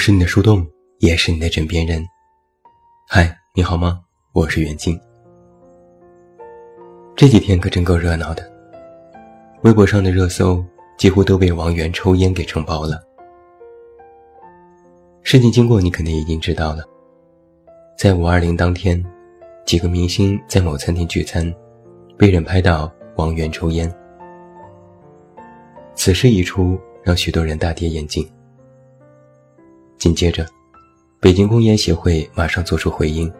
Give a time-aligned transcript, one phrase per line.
[0.00, 0.66] 我是你的树洞，
[1.00, 2.02] 也是你的枕边人。
[3.06, 4.00] 嗨，你好吗？
[4.32, 4.98] 我是袁静。
[7.14, 8.50] 这几天可真够热闹的，
[9.60, 10.64] 微博上的热搜
[10.96, 12.98] 几乎都被王源抽烟给承包了。
[15.22, 16.82] 事情经过你肯定已经知道了，
[17.98, 19.04] 在五二零当天，
[19.66, 21.54] 几个明星在某餐厅聚餐，
[22.16, 23.94] 被人拍到王源抽烟。
[25.94, 28.26] 此事一出，让许多人大跌眼镜。
[30.00, 30.46] 紧接着，
[31.20, 33.30] 北京公烟协会马上作出回应，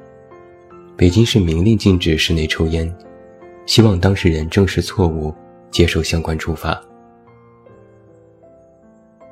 [0.95, 2.95] 北京市明令禁止室内抽烟，
[3.65, 5.35] 希望当事人正视错误，
[5.71, 6.79] 接受相关处罚。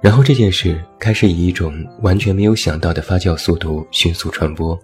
[0.00, 4.78] 然后这件事开始以一种完全没有想到的发酵速度迅速传播，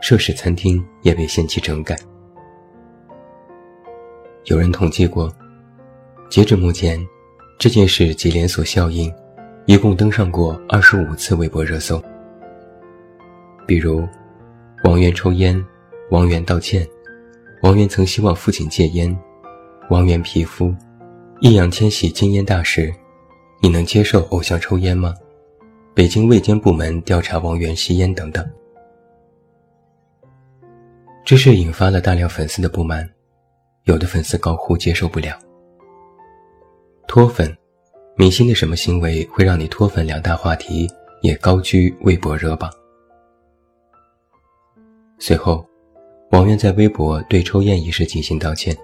[0.00, 1.94] 涉事餐厅也被限期整改。
[4.44, 5.30] 有人统计过，
[6.30, 6.98] 截至目前，
[7.58, 9.12] 这件事及连锁效应。
[9.66, 12.02] 一共登上过二十五次微博热搜，
[13.66, 14.06] 比如
[14.84, 15.64] 王源抽烟，
[16.10, 16.84] 王源道歉，
[17.62, 19.16] 王源曾希望父亲戒烟，
[19.88, 20.74] 王源皮肤，
[21.40, 22.92] 易烊千玺禁烟大使，
[23.62, 25.14] 你能接受偶像抽烟吗？
[25.94, 28.44] 北京卫健部门调查王源吸烟等等，
[31.24, 33.08] 这事引发了大量粉丝的不满，
[33.84, 35.38] 有的粉丝高呼接受不了，
[37.06, 37.56] 脱粉。
[38.20, 40.06] 明星的什么行为会让你脱粉？
[40.06, 40.86] 两大话题
[41.22, 42.70] 也高居微博热榜。
[45.18, 45.66] 随后，
[46.30, 48.76] 王源在微博对抽烟一事进行道歉。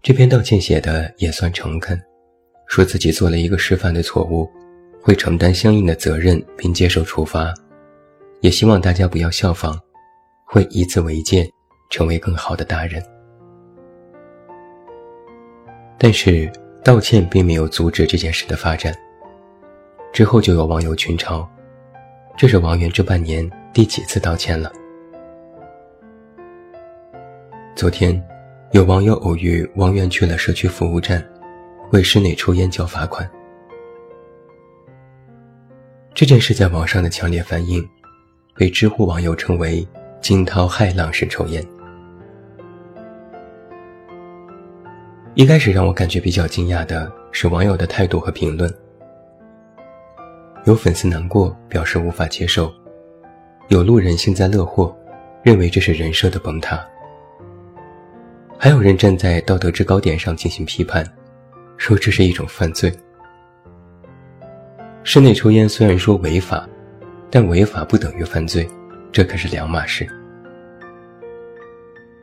[0.00, 2.00] 这篇道歉写的也算诚恳，
[2.68, 4.48] 说自己做了一个示范的错误，
[5.02, 7.52] 会承担相应的责任并接受处罚，
[8.42, 9.76] 也希望大家不要效仿，
[10.46, 11.50] 会以此为鉴，
[11.90, 13.02] 成为更好的大人。
[15.98, 16.48] 但是。
[16.84, 18.94] 道歉并没有阻止这件事的发展。
[20.12, 21.44] 之后就有网友群嘲
[22.36, 24.70] ：“这是王源这半年第几次道歉了？”
[27.74, 28.22] 昨天，
[28.72, 31.26] 有网友偶遇王源去了社区服务站，
[31.90, 33.28] 为室内抽烟交罚款。
[36.12, 37.82] 这件事在网上的强烈反应，
[38.54, 39.88] 被知乎网友称为
[40.20, 41.66] “惊涛骇浪式抽烟”。
[45.36, 48.72] 一开始让我感觉比较惊讶的是网友的态度和评论，
[50.64, 52.72] 有粉丝难过，表示无法接受；
[53.66, 54.96] 有路人幸灾乐祸，
[55.42, 56.78] 认为这是人设的崩塌；
[58.56, 61.04] 还有人站在道德制高点上进行批判，
[61.78, 62.92] 说这是一种犯罪。
[65.02, 66.64] 室内抽烟虽然说违法，
[67.28, 68.64] 但违法不等于犯罪，
[69.10, 70.06] 这可是两码事。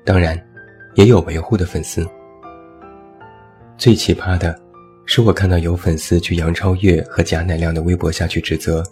[0.06, 0.42] 当然，
[0.96, 2.08] 也有维护的粉丝。
[3.82, 4.56] 最奇葩的，
[5.08, 8.84] 是我看到有粉丝去杨超越和贾乃亮的微博下去指责，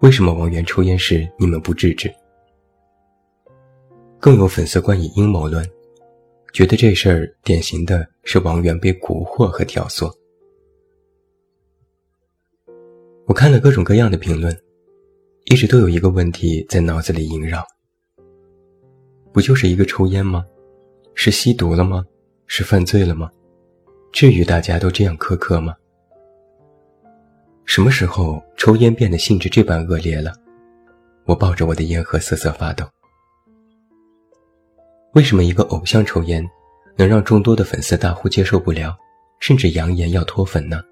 [0.00, 2.10] 为什么王源抽烟时你们不制止？
[4.18, 5.62] 更有粉丝冠以阴谋论，
[6.54, 10.10] 觉得这事儿典型的是王源被蛊惑和挑唆。
[13.26, 14.58] 我看了各种各样的评论，
[15.44, 17.62] 一直都有一个问题在脑子里萦绕：
[19.34, 20.46] 不就是一个抽烟吗？
[21.14, 22.02] 是吸毒了吗？
[22.46, 23.30] 是犯罪了吗？
[24.12, 25.74] 至于大家都这样苛刻吗？
[27.64, 30.32] 什么时候抽烟变得性质这般恶劣了？
[31.24, 32.84] 我抱着我的烟盒瑟瑟发抖。
[35.12, 36.44] 为什么一个偶像抽烟，
[36.96, 38.96] 能让众多的粉丝大呼接受不了，
[39.40, 40.82] 甚至扬言要脱粉呢？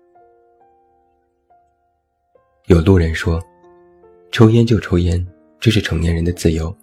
[2.66, 3.42] 有路人说，
[4.30, 5.26] 抽烟就抽烟，
[5.58, 6.76] 这是成年人的自由，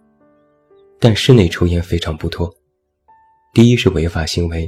[0.99, 2.51] 但室内抽烟非常不妥。
[3.53, 4.67] 第一是违法行为。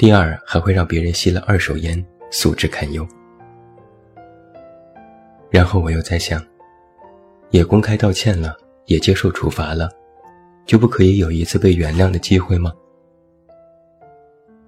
[0.00, 3.06] 第二，还会让别人吸了二手烟，素质堪忧。
[5.50, 6.42] 然后我又在想，
[7.50, 8.56] 也公开道歉了，
[8.86, 9.90] 也接受处罚了，
[10.64, 12.72] 就不可以有一次被原谅的机会吗？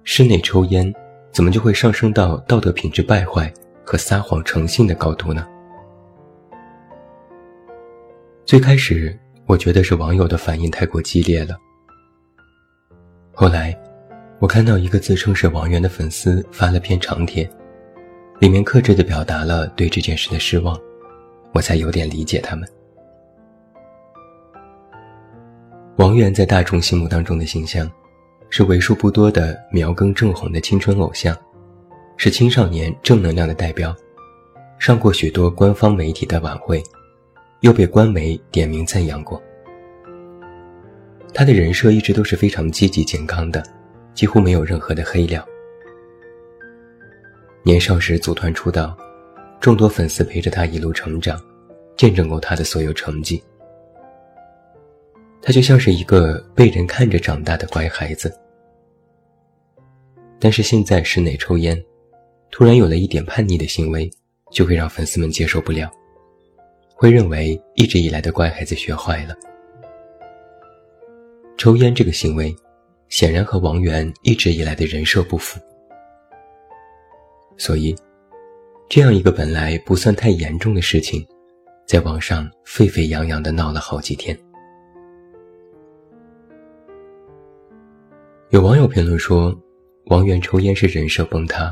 [0.03, 0.93] 室内抽烟，
[1.31, 3.51] 怎么就会上升到道德品质败坏
[3.83, 5.47] 和撒谎诚信的高度呢？
[8.45, 11.57] 最开始，我觉得是网友的反应太过激烈了。
[13.33, 13.75] 后来。
[14.43, 17.49] 我看到一个自称是王源的粉丝发了篇长帖，
[18.41, 20.77] 里面克制地表达了对这件事的失望，
[21.53, 22.67] 我才有点理解他们。
[25.95, 27.89] 王源在大众心目当中的形象，
[28.49, 31.33] 是为数不多的苗根正红的青春偶像，
[32.17, 33.95] 是青少年正能量的代表，
[34.77, 36.83] 上过许多官方媒体的晚会，
[37.61, 39.41] 又被官媒点名赞扬过。
[41.33, 43.63] 他的人设一直都是非常积极健康的。
[44.13, 45.45] 几乎没有任何的黑料。
[47.63, 48.97] 年少时组团出道，
[49.59, 51.41] 众多粉丝陪着他一路成长，
[51.95, 53.41] 见证过他的所有成绩。
[55.41, 58.33] 他就像是一个被人看着长大的乖孩子。
[60.39, 61.81] 但是现在室内抽烟，
[62.51, 64.11] 突然有了一点叛逆的行为，
[64.51, 65.89] 就会让粉丝们接受不了，
[66.93, 69.33] 会认为一直以来的乖孩子学坏了。
[71.57, 72.53] 抽烟这个行为，
[73.13, 75.59] 显然和王源一直以来的人设不符，
[77.57, 77.95] 所以，
[78.89, 81.23] 这样一个本来不算太严重的事情，
[81.85, 84.35] 在网上沸沸扬扬的闹了好几天。
[88.49, 89.55] 有网友评论说，
[90.05, 91.71] 王源抽烟是人设崩塌。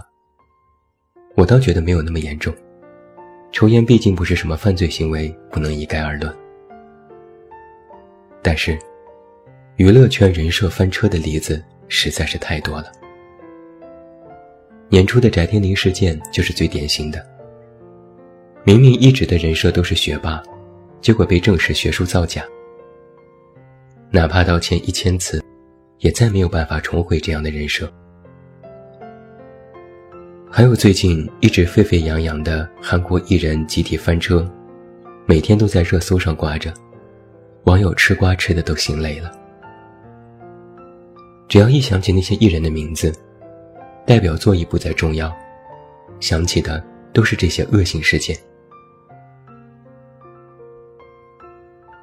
[1.35, 2.53] 我倒觉得没有那么严重，
[3.51, 6.31] 抽烟毕竟不是什么犯罪行为，不能一概而论。
[8.44, 8.77] 但是。
[9.81, 12.92] 娱乐圈人设翻车的例子实在是太多了。
[14.89, 17.25] 年初的翟天临事件就是最典型的。
[18.63, 20.39] 明明一直的人设都是学霸，
[21.01, 22.44] 结果被证实学术造假。
[24.12, 25.44] 哪怕道歉一千次，
[25.98, 27.92] 也再没有办法重回这样的人设。
[30.48, 34.48] 还有最近一直沸沸扬扬的韩国艺人集体翻车，
[35.25, 36.72] 每天都在热搜上挂着，
[37.63, 39.40] 网友吃瓜吃的都心累了。
[41.51, 43.13] 只要一想起那些艺人的名字，
[44.06, 45.30] 代表作已不再重要，
[46.21, 46.81] 想起的
[47.12, 48.33] 都是这些恶性事件。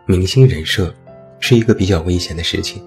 [0.05, 0.95] 明星人设
[1.41, 2.87] 是一个比较危险的事情，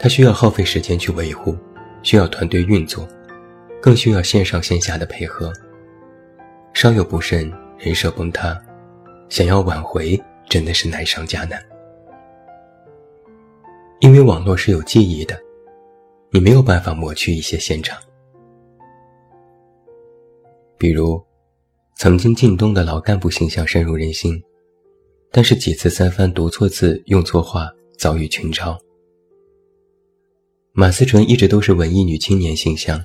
[0.00, 1.56] 它需要耗费时间去维护，
[2.02, 3.06] 需要团队运作，
[3.80, 5.52] 更需要线上线下的配合。
[6.74, 7.48] 稍有不慎，
[7.78, 8.60] 人设崩塌，
[9.28, 11.69] 想要挽回真的是难上加难。
[14.00, 15.38] 因为网络是有记忆的，
[16.30, 18.00] 你没有办法抹去一些现场。
[20.78, 21.22] 比如，
[21.96, 24.42] 曾经靳东的老干部形象深入人心，
[25.30, 28.74] 但是几次三番读错字、用错话，遭遇群嘲。
[30.72, 33.04] 马思纯一直都是文艺女青年形象，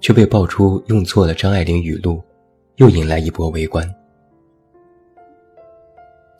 [0.00, 2.22] 却被爆出用错了张爱玲语录，
[2.76, 3.86] 又引来一波围观。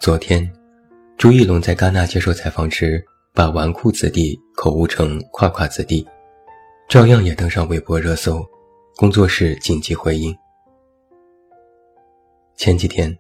[0.01, 0.51] 昨天，
[1.19, 3.05] 朱一龙在戛纳接受采访时。
[3.37, 6.09] 把纨绔子弟口误成夸夸子弟，
[6.89, 8.43] 照样也登上微博热搜。
[8.97, 10.35] 工作室紧急回应。
[12.57, 13.15] 前几天，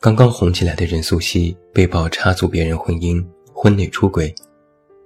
[0.00, 3.22] 刚刚红起来的任素汐被曝插足别人婚姻、
[3.52, 4.34] 婚内出轨，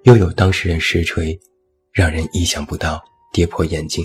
[0.04, 1.36] 又有当事人实锤，
[1.92, 4.04] 让人意想不到，跌破眼镜。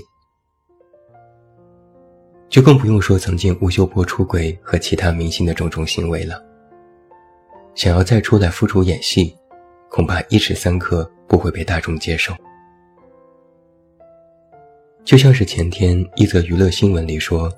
[2.49, 6.43] 就更不用说曾经吴秀波出轨和其他明星的种种行为了。
[7.75, 9.31] 想要再出来复出演戏。
[9.89, 12.33] 恐怕一时三刻不会被大众接受。
[15.03, 17.51] 就像是前天一则娱乐新闻里说，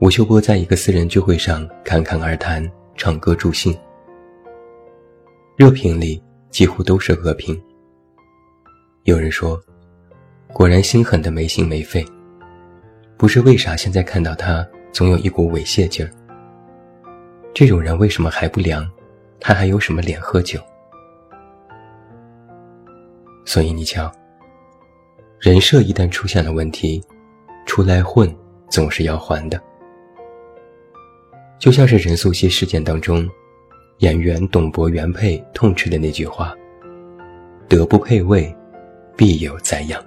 [0.00, 3.76] 吴秀波在一个私人聚会上侃侃而谈，唱歌助兴，
[5.56, 7.60] 热评里几乎都是恶评。
[9.04, 9.60] 有人说，
[10.52, 12.04] 果然心狠的没心没肺，
[13.18, 16.10] 不是为啥现在看到他总有一股猥亵劲儿？
[17.52, 18.90] 这种人为什么还不凉？
[19.38, 20.58] 他还有什么脸喝酒？
[23.44, 24.10] 所以你瞧，
[25.38, 27.02] 人设一旦出现了问题，
[27.66, 28.34] 出来混
[28.68, 29.60] 总是要还的。
[31.58, 33.28] 就像是任素汐事件当中，
[33.98, 36.54] 演员董博原配痛斥的那句话
[37.68, 38.54] ：“德不配位，
[39.16, 40.02] 必有灾殃。”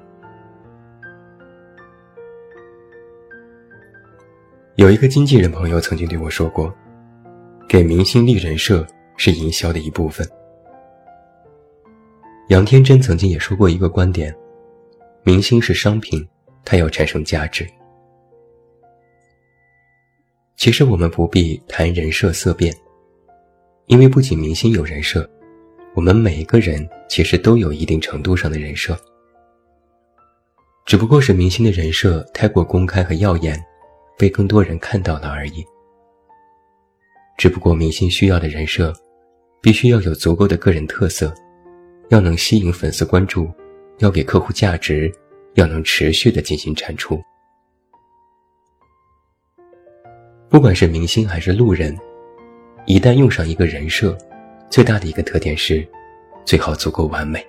[4.75, 6.71] 有一个经纪人朋友曾经对我说过
[7.67, 10.27] ：“给明星立人设是营销的一部分。”
[12.49, 14.33] 杨天真曾经也说过一个观点：
[15.23, 16.25] 明星是商品，
[16.63, 17.67] 它要产生价值。
[20.55, 22.73] 其实我们不必谈人设色变，
[23.87, 25.29] 因为不仅明星有人设，
[25.93, 28.97] 我们每一个人其实都有一定程度上的人设，
[30.85, 33.61] 只不过是明星的人设太过公开和耀眼，
[34.17, 35.65] 被更多人看到了而已。
[37.37, 38.93] 只不过明星需要的人设，
[39.61, 41.35] 必须要有足够的个人特色。
[42.09, 43.51] 要能吸引粉丝关注，
[43.99, 45.13] 要给客户价值，
[45.55, 47.21] 要能持续的进行产出。
[50.49, 51.97] 不管是明星还是路人，
[52.85, 54.17] 一旦用上一个人设，
[54.69, 55.85] 最大的一个特点是，
[56.45, 57.45] 最好足够完美。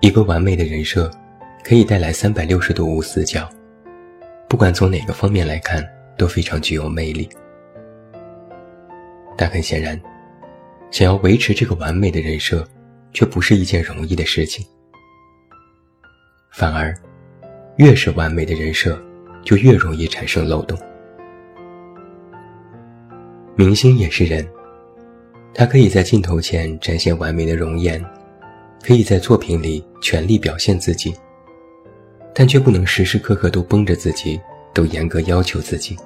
[0.00, 1.10] 一个完美的人设，
[1.64, 3.48] 可以带来三百六十度无死角，
[4.46, 5.82] 不管从哪个方面来看，
[6.18, 7.26] 都非常具有魅力。
[9.34, 9.98] 但很显然。
[10.94, 12.64] 想要维持这个完美的人设，
[13.12, 14.64] 却不是一件容易的事情。
[16.52, 16.94] 反而，
[17.78, 18.96] 越是完美的人设，
[19.42, 20.78] 就越容易产生漏洞。
[23.56, 24.48] 明星也是人，
[25.52, 28.00] 他可以在镜头前展现完美的容颜，
[28.80, 31.12] 可以在作品里全力表现自己，
[32.32, 34.40] 但却不能时时刻刻都绷着自己，
[34.72, 35.96] 都严格要求自己。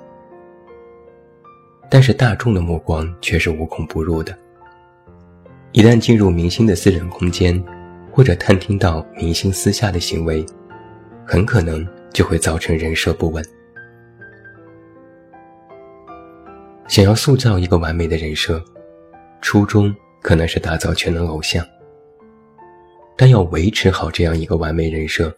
[1.90, 4.34] 但是大众的目光却是无孔不入的。
[5.72, 7.62] 一旦进入明星的私人空间，
[8.10, 10.44] 或者探听到明星私下的行为，
[11.26, 13.44] 很可能就会造成人设不稳。
[16.88, 18.64] 想要塑造一个完美的人设，
[19.42, 21.64] 初衷可能是打造全能偶像，
[23.14, 25.32] 但要维持好这样一个完美人设，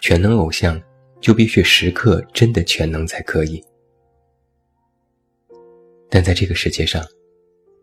[0.00, 0.80] 全能偶像
[1.18, 3.64] 就必须时刻真的全能才可以。
[6.10, 7.02] 但在这个世界上，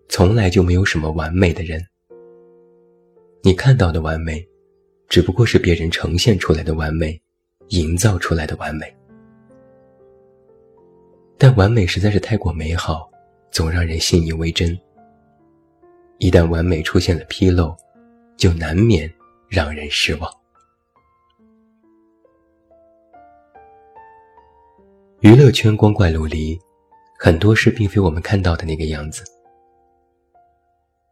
[0.08, 1.84] 从来就没有什么完美的人。
[3.42, 4.48] 你看到的完美，
[5.10, 7.20] 只不过是别人呈现出来的完美，
[7.70, 8.86] 营造出来的完美。
[11.38, 13.10] 但完美实在是太过美好，
[13.52, 14.78] 总让人信以为真。
[16.20, 17.76] 一旦完美出现了纰漏，
[18.38, 19.12] 就难免
[19.50, 20.32] 让人失望。
[25.22, 26.60] 娱乐圈光怪陆离。
[27.20, 29.24] 很多事并非我们看到的那个样子，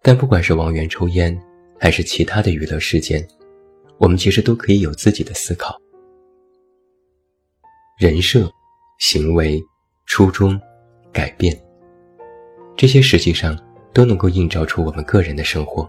[0.02, 1.40] 但不管是王源抽烟，
[1.80, 3.26] 还是其他的娱乐事件，
[3.98, 5.80] 我们其实都可以有自己的思考。
[8.00, 8.52] 人设、
[8.98, 9.62] 行为、
[10.08, 10.60] 初衷、
[11.14, 11.56] 改变，
[12.76, 13.56] 这些实际上
[13.94, 15.88] 都能够映照出我们个人的生活。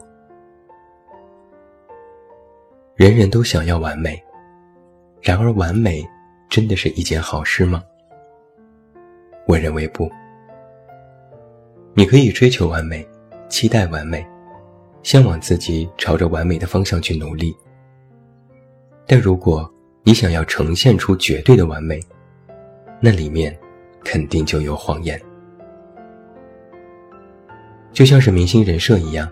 [2.94, 4.22] 人人都想要完美，
[5.22, 6.06] 然而完美
[6.50, 7.82] 真的是一件好事吗？
[9.46, 10.10] 我认为不。
[11.94, 13.06] 你可以追求完美，
[13.52, 14.26] 期待完美，
[15.02, 17.54] 向往自己朝着完美的方向去努力。
[19.06, 19.70] 但如果
[20.04, 22.00] 你想要呈现出绝对的完美，
[22.98, 23.54] 那里面
[24.02, 25.20] 肯定就有谎言。
[27.92, 29.30] 就像是明星人设一样，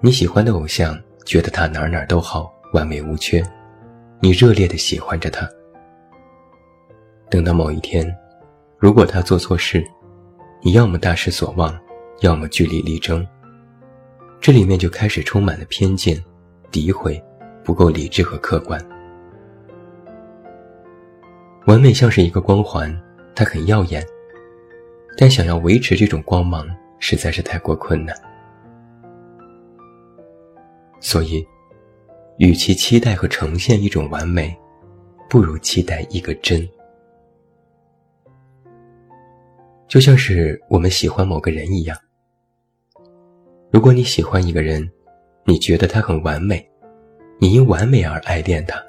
[0.00, 3.42] 你喜欢的偶像觉得他哪哪都好，完美无缺，
[4.20, 5.48] 你热烈的喜欢着他。
[7.30, 8.06] 等到某一天。
[8.76, 9.82] 如果他做错事，
[10.60, 11.74] 你要么大失所望，
[12.24, 13.26] 要么据理力争。
[14.40, 16.18] 这里面就开始充满了偏见、
[16.72, 17.22] 诋毁，
[17.62, 18.82] 不够理智和客观。
[21.66, 22.98] 完美像是一个光环，
[23.34, 24.02] 它很耀眼，
[25.18, 26.66] 但想要维持这种光芒
[26.98, 28.16] 实在是太过困难。
[31.00, 31.46] 所以，
[32.38, 34.56] 与其期待和呈现一种完美，
[35.28, 36.66] 不如期待一个真。
[39.86, 41.94] 就像是我们喜欢某个人一样，
[43.74, 44.88] 如果你喜欢一个人，
[45.44, 46.64] 你觉得他很完美，
[47.40, 48.80] 你因完美而爱恋他，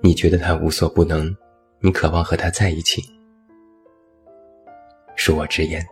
[0.00, 1.32] 你觉得他无所不能，
[1.78, 3.00] 你渴望和他在一起。
[5.16, 5.86] 恕我直言，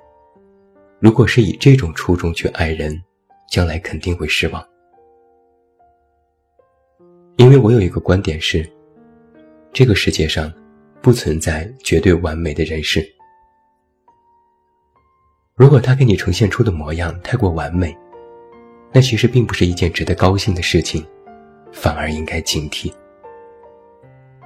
[0.99, 3.00] 如果是以这种初衷去爱人，
[3.49, 4.61] 将来肯定会失望。
[7.37, 8.69] 因为我有一个观点是，
[9.73, 10.52] 这个世界上
[11.00, 13.09] 不存在绝对完美的人士。
[15.61, 17.95] 如果他给你呈现出的模样太过完美，
[18.95, 21.07] 那其实并不是一件值得高兴的事情，
[21.71, 22.90] 反而应该警惕，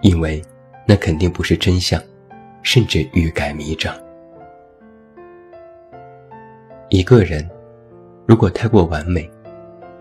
[0.03, 0.43] 因为
[0.89, 2.03] 那肯定不是真相，
[2.65, 3.95] 甚至欲盖弥彰。
[6.89, 7.49] 一个人
[8.27, 9.31] 如果太过完美，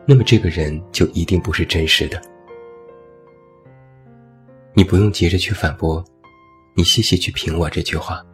[0.07, 2.19] 那么这个人就一定不是真实的。
[4.73, 6.03] 你不用急着去反驳，
[6.75, 8.25] 你细细去品我这句话。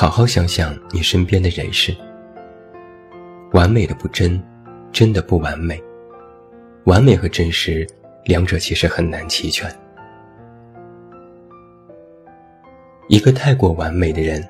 [0.00, 1.92] 好好想想你身边的人事，
[3.50, 4.40] 完美的不真，
[4.92, 5.82] 真的不完美。
[6.84, 7.84] 完美和真实，
[8.24, 9.68] 两者其实很难齐全。
[13.08, 14.40] 一个太过完美的人，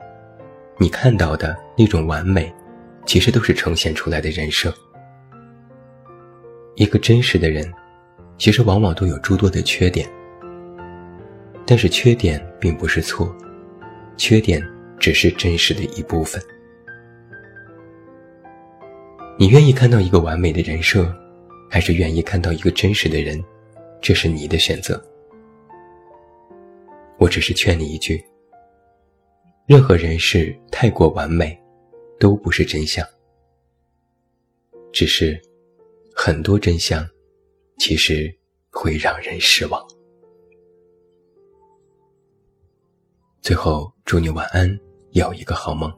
[0.77, 2.55] 你看到的那种完美，
[3.07, 4.71] 其实都是呈现出来的人设。
[6.75, 7.67] 一个真实的人，
[8.37, 10.07] 其实往往都有诸多的缺点，
[11.65, 13.35] 但是缺点并不是错，
[14.19, 14.63] 缺点。
[14.99, 16.43] 只是真实的一部分。
[19.39, 21.15] 你愿意看到一个完美的人设，
[21.71, 23.43] 还是愿意看到一个真实的人？
[24.01, 25.03] 这是你的选择。
[27.19, 28.25] 我只是劝你一句：
[29.67, 31.57] 任何人事太过完美，
[32.19, 33.07] 都不是真相。
[34.93, 35.41] 只是，
[36.15, 37.09] 很多真相，
[37.79, 38.33] 其实
[38.71, 39.85] 会让人失望。
[43.41, 44.88] 最后，祝你晚安。
[45.11, 45.93] 有一个好梦。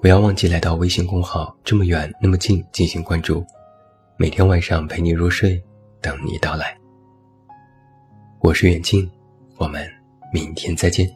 [0.00, 3.44] 不要忘记来到微信公号“这么远那么近”进行关注，
[4.16, 5.62] 每天晚上陪你入睡，
[6.00, 6.76] 等你到来。
[8.40, 9.10] 我是远近，
[9.56, 9.88] 我们。
[10.32, 11.08] 明天再见。